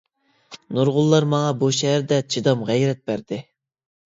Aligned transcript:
نۇرغۇنلار 0.77 1.27
ماڭا 1.33 1.51
بۇ 1.59 1.69
شەھەردە 1.81 2.19
چىدام 2.37 2.65
غەيرەت 2.71 3.05
بەردى. 3.13 3.41